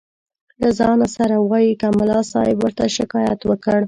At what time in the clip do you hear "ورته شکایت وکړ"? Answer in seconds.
2.61-3.79